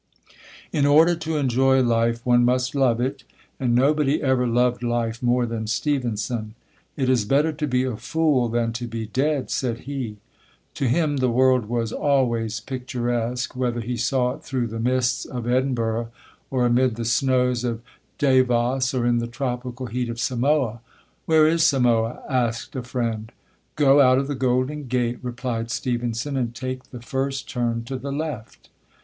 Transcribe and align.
In 0.71 0.87
order 0.87 1.13
to 1.17 1.37
enjoy 1.37 1.83
life, 1.83 2.25
one 2.25 2.43
must 2.43 2.73
love 2.73 2.99
it; 2.99 3.23
and 3.59 3.75
nobody 3.75 4.19
ever 4.19 4.47
loved 4.47 4.81
life 4.81 5.21
more 5.21 5.45
than 5.45 5.67
Stevenson. 5.67 6.55
"It 6.97 7.07
is 7.07 7.23
better 7.23 7.51
to 7.53 7.67
be 7.67 7.83
a 7.83 7.95
fool 7.95 8.49
than 8.49 8.73
to 8.73 8.87
be 8.87 9.05
dead," 9.05 9.51
said 9.51 9.81
he. 9.81 10.17
To 10.73 10.87
him 10.87 11.17
the 11.17 11.29
world 11.29 11.67
was 11.69 11.91
always 11.93 12.59
picturesque, 12.59 13.55
whether 13.55 13.79
he 13.79 13.95
saw 13.95 14.31
it 14.33 14.43
through 14.43 14.65
the 14.69 14.79
mists 14.79 15.23
of 15.23 15.45
Edinburgh, 15.47 16.09
or 16.49 16.65
amid 16.65 16.95
the 16.95 17.05
snows 17.05 17.63
of 17.63 17.83
Davos, 18.17 18.95
or 18.95 19.05
in 19.05 19.19
the 19.19 19.27
tropical 19.27 19.85
heat 19.85 20.09
of 20.09 20.19
Samoa. 20.19 20.79
"Where 21.27 21.47
is 21.47 21.61
Samoa?" 21.61 22.23
asked 22.27 22.75
a 22.75 22.81
friend. 22.81 23.31
"Go 23.75 24.01
out 24.01 24.17
of 24.17 24.27
the 24.27 24.33
Golden 24.33 24.85
Gate," 24.85 25.19
replied 25.21 25.69
Stevenson, 25.69 26.37
"and 26.37 26.55
take 26.55 26.89
the 26.89 27.03
first 27.03 27.47
turn 27.47 27.83
to 27.83 27.97
the 27.97 28.11
left." 28.11 28.69